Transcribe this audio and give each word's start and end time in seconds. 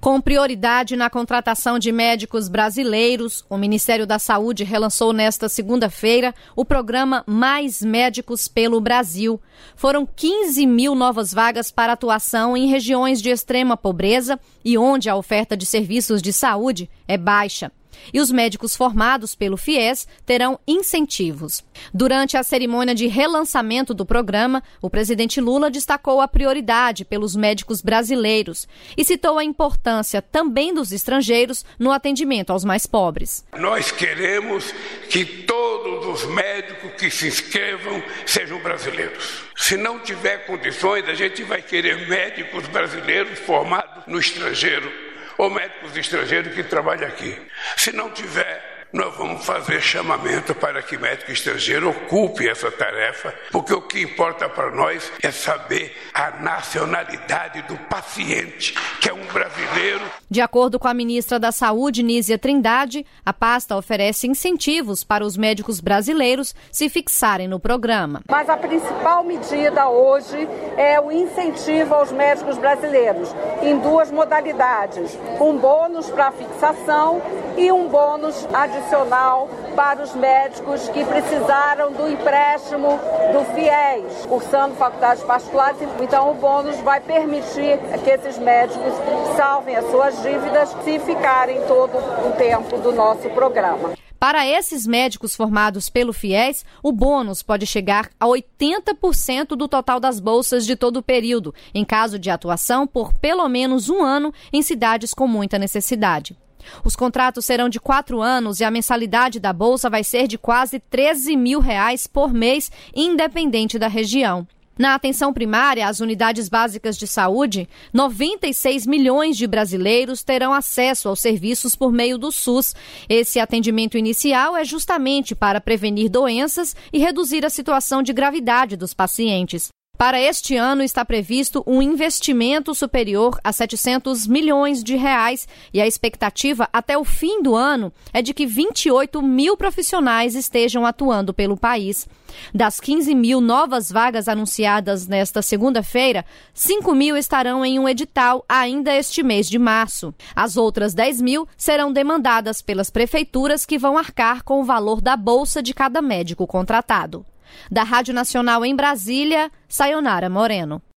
Com 0.00 0.18
prioridade 0.18 0.96
na 0.96 1.10
contratação 1.10 1.78
de 1.78 1.92
médicos 1.92 2.48
brasileiros, 2.48 3.44
o 3.50 3.58
Ministério 3.58 4.06
da 4.06 4.18
Saúde 4.18 4.64
relançou 4.64 5.12
nesta 5.12 5.46
segunda-feira 5.46 6.34
o 6.56 6.64
programa 6.64 7.22
Mais 7.26 7.82
Médicos 7.82 8.48
pelo 8.48 8.80
Brasil. 8.80 9.38
Foram 9.76 10.06
15 10.06 10.66
mil 10.66 10.94
novas 10.94 11.34
vagas 11.34 11.70
para 11.70 11.92
atuação 11.92 12.56
em 12.56 12.66
regiões 12.66 13.20
de 13.20 13.28
extrema 13.28 13.76
pobreza 13.76 14.40
e 14.64 14.78
onde 14.78 15.10
a 15.10 15.16
oferta 15.16 15.54
de 15.54 15.66
serviços 15.66 16.22
de 16.22 16.32
saúde 16.32 16.88
é 17.06 17.18
baixa 17.18 17.70
e 18.12 18.20
os 18.20 18.30
médicos 18.30 18.76
formados 18.76 19.34
pelo 19.34 19.56
FIES 19.56 20.06
terão 20.24 20.58
incentivos. 20.66 21.64
Durante 21.92 22.36
a 22.36 22.42
cerimônia 22.42 22.94
de 22.94 23.06
relançamento 23.06 23.92
do 23.94 24.06
programa, 24.06 24.62
o 24.80 24.90
presidente 24.90 25.40
Lula 25.40 25.70
destacou 25.70 26.20
a 26.20 26.28
prioridade 26.28 27.04
pelos 27.04 27.36
médicos 27.36 27.80
brasileiros 27.80 28.68
e 28.96 29.04
citou 29.04 29.38
a 29.38 29.44
importância 29.44 30.22
também 30.22 30.72
dos 30.72 30.92
estrangeiros 30.92 31.64
no 31.78 31.90
atendimento 31.90 32.50
aos 32.50 32.64
mais 32.64 32.86
pobres. 32.86 33.44
Nós 33.56 33.90
queremos 33.90 34.72
que 35.08 35.24
todos 35.24 36.06
os 36.06 36.30
médicos 36.30 36.92
que 36.98 37.10
se 37.10 37.28
inscrevam 37.28 38.02
sejam 38.26 38.60
brasileiros. 38.60 39.44
Se 39.56 39.76
não 39.76 39.98
tiver 40.00 40.46
condições, 40.46 41.08
a 41.08 41.14
gente 41.14 41.42
vai 41.42 41.62
querer 41.62 42.08
médicos 42.08 42.66
brasileiros 42.68 43.38
formados 43.40 44.04
no 44.06 44.18
estrangeiro 44.18 45.09
ou 45.40 45.48
médicos 45.48 45.96
estrangeiros 45.96 46.54
que 46.54 46.62
trabalham 46.62 47.08
aqui. 47.08 47.34
Se 47.74 47.92
não 47.92 48.10
tiver, 48.10 48.79
nós 48.92 49.14
vamos 49.16 49.44
fazer 49.44 49.80
chamamento 49.80 50.54
para 50.54 50.82
que 50.82 50.98
médico 50.98 51.30
estrangeiro 51.30 51.90
ocupe 51.90 52.48
essa 52.48 52.70
tarefa, 52.70 53.32
porque 53.52 53.72
o 53.72 53.82
que 53.82 54.02
importa 54.02 54.48
para 54.48 54.70
nós 54.70 55.12
é 55.22 55.30
saber 55.30 55.96
a 56.12 56.30
nacionalidade 56.42 57.62
do 57.62 57.76
paciente, 57.88 58.74
que 59.00 59.08
é 59.08 59.12
um 59.12 59.24
brasileiro. 59.26 60.00
De 60.28 60.40
acordo 60.40 60.78
com 60.78 60.88
a 60.88 60.94
ministra 60.94 61.38
da 61.38 61.52
Saúde, 61.52 62.02
Nízia 62.02 62.38
Trindade, 62.38 63.06
a 63.24 63.32
pasta 63.32 63.76
oferece 63.76 64.26
incentivos 64.26 65.04
para 65.04 65.24
os 65.24 65.36
médicos 65.36 65.80
brasileiros 65.80 66.54
se 66.72 66.88
fixarem 66.88 67.46
no 67.46 67.60
programa. 67.60 68.22
Mas 68.28 68.48
a 68.48 68.56
principal 68.56 69.22
medida 69.22 69.88
hoje 69.88 70.48
é 70.76 71.00
o 71.00 71.12
incentivo 71.12 71.94
aos 71.94 72.10
médicos 72.10 72.58
brasileiros, 72.58 73.28
em 73.62 73.78
duas 73.78 74.10
modalidades: 74.10 75.16
um 75.40 75.56
bônus 75.56 76.10
para 76.10 76.32
fixação 76.32 77.22
e 77.56 77.70
um 77.70 77.88
bônus 77.88 78.46
adicional 78.52 78.79
adicional 78.80 79.48
para 79.76 80.02
os 80.02 80.14
médicos 80.14 80.88
que 80.88 81.04
precisaram 81.04 81.92
do 81.92 82.08
empréstimo 82.08 82.98
do 83.32 83.44
FIES, 83.54 84.26
cursando 84.26 84.74
faculdades 84.74 85.22
particulares. 85.22 85.78
Então, 86.00 86.30
o 86.30 86.34
bônus 86.34 86.76
vai 86.80 87.00
permitir 87.00 87.78
que 88.02 88.10
esses 88.10 88.38
médicos 88.38 88.92
salvem 89.36 89.76
as 89.76 89.88
suas 89.90 90.20
dívidas 90.22 90.70
se 90.82 90.98
ficarem 91.00 91.60
todo 91.66 91.96
o 91.96 92.32
tempo 92.36 92.78
do 92.78 92.92
nosso 92.92 93.28
programa. 93.30 93.92
Para 94.18 94.46
esses 94.46 94.86
médicos 94.86 95.34
formados 95.34 95.88
pelo 95.88 96.12
FIES, 96.12 96.62
o 96.82 96.92
bônus 96.92 97.42
pode 97.42 97.64
chegar 97.64 98.10
a 98.20 98.26
80% 98.26 99.56
do 99.56 99.66
total 99.66 99.98
das 99.98 100.20
bolsas 100.20 100.66
de 100.66 100.76
todo 100.76 100.98
o 100.98 101.02
período, 101.02 101.54
em 101.74 101.86
caso 101.86 102.18
de 102.18 102.28
atuação 102.28 102.86
por 102.86 103.14
pelo 103.14 103.48
menos 103.48 103.88
um 103.88 104.02
ano 104.02 104.30
em 104.52 104.60
cidades 104.60 105.14
com 105.14 105.26
muita 105.26 105.58
necessidade. 105.58 106.36
Os 106.84 106.96
contratos 106.96 107.44
serão 107.44 107.68
de 107.68 107.80
quatro 107.80 108.20
anos 108.20 108.60
e 108.60 108.64
a 108.64 108.70
mensalidade 108.70 109.40
da 109.40 109.52
Bolsa 109.52 109.90
vai 109.90 110.04
ser 110.04 110.26
de 110.26 110.38
quase 110.38 110.78
13 110.78 111.36
mil 111.36 111.60
reais 111.60 112.06
por 112.06 112.32
mês, 112.32 112.70
independente 112.94 113.78
da 113.78 113.88
região. 113.88 114.46
Na 114.80 114.94
atenção 114.94 115.30
primária, 115.30 115.86
as 115.86 116.00
unidades 116.00 116.48
básicas 116.48 116.96
de 116.96 117.06
saúde, 117.06 117.68
96 117.92 118.86
milhões 118.86 119.36
de 119.36 119.46
brasileiros 119.46 120.22
terão 120.22 120.54
acesso 120.54 121.06
aos 121.06 121.20
serviços 121.20 121.76
por 121.76 121.92
meio 121.92 122.16
do 122.16 122.32
SUS. 122.32 122.74
Esse 123.06 123.38
atendimento 123.38 123.98
inicial 123.98 124.56
é 124.56 124.64
justamente 124.64 125.34
para 125.34 125.60
prevenir 125.60 126.08
doenças 126.08 126.74
e 126.90 126.98
reduzir 126.98 127.44
a 127.44 127.50
situação 127.50 128.02
de 128.02 128.14
gravidade 128.14 128.74
dos 128.74 128.94
pacientes. 128.94 129.68
Para 130.00 130.18
este 130.18 130.56
ano 130.56 130.82
está 130.82 131.04
previsto 131.04 131.62
um 131.66 131.82
investimento 131.82 132.74
superior 132.74 133.38
a 133.44 133.52
700 133.52 134.26
milhões 134.26 134.82
de 134.82 134.96
reais 134.96 135.46
e 135.74 135.78
a 135.78 135.86
expectativa 135.86 136.66
até 136.72 136.96
o 136.96 137.04
fim 137.04 137.42
do 137.42 137.54
ano 137.54 137.92
é 138.10 138.22
de 138.22 138.32
que 138.32 138.46
28 138.46 139.20
mil 139.20 139.58
profissionais 139.58 140.34
estejam 140.34 140.86
atuando 140.86 141.34
pelo 141.34 141.54
país. 141.54 142.08
Das 142.54 142.80
15 142.80 143.14
mil 143.14 143.42
novas 143.42 143.92
vagas 143.92 144.26
anunciadas 144.26 145.06
nesta 145.06 145.42
segunda-feira, 145.42 146.24
5 146.54 146.94
mil 146.94 147.14
estarão 147.14 147.62
em 147.62 147.78
um 147.78 147.86
edital 147.86 148.42
ainda 148.48 148.96
este 148.96 149.22
mês 149.22 149.50
de 149.50 149.58
março. 149.58 150.14
As 150.34 150.56
outras 150.56 150.94
10 150.94 151.20
mil 151.20 151.46
serão 151.58 151.92
demandadas 151.92 152.62
pelas 152.62 152.88
prefeituras 152.88 153.66
que 153.66 153.76
vão 153.76 153.98
arcar 153.98 154.44
com 154.44 154.62
o 154.62 154.64
valor 154.64 155.02
da 155.02 155.14
bolsa 155.14 155.62
de 155.62 155.74
cada 155.74 156.00
médico 156.00 156.46
contratado. 156.46 157.26
Da 157.70 157.82
Rádio 157.82 158.14
Nacional 158.14 158.64
em 158.64 158.74
Brasília, 158.74 159.50
Sayonara 159.68 160.28
Moreno. 160.28 160.82